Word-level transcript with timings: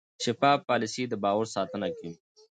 شفاف 0.23 0.59
پالیسي 0.69 1.03
د 1.07 1.13
باور 1.23 1.47
ساتنه 1.55 1.87
کوي. 1.97 2.13